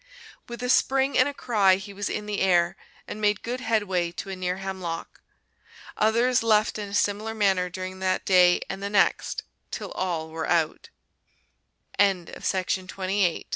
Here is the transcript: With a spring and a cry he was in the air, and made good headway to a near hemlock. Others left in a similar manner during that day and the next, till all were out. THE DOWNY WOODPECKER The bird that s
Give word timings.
With 0.49 0.63
a 0.63 0.69
spring 0.69 1.15
and 1.15 1.29
a 1.29 1.33
cry 1.33 1.75
he 1.75 1.93
was 1.93 2.09
in 2.09 2.25
the 2.25 2.39
air, 2.39 2.75
and 3.07 3.21
made 3.21 3.43
good 3.43 3.61
headway 3.61 4.11
to 4.13 4.31
a 4.31 4.35
near 4.35 4.57
hemlock. 4.57 5.21
Others 5.95 6.41
left 6.41 6.79
in 6.79 6.89
a 6.89 6.93
similar 6.95 7.35
manner 7.35 7.69
during 7.69 7.99
that 7.99 8.25
day 8.25 8.61
and 8.67 8.81
the 8.81 8.89
next, 8.89 9.43
till 9.69 9.91
all 9.91 10.31
were 10.31 10.47
out. 10.49 10.89
THE 11.99 12.03
DOWNY 12.05 12.13
WOODPECKER 12.21 12.25
The 12.33 12.81
bird 12.81 13.09
that 13.09 13.09
s 13.11 13.43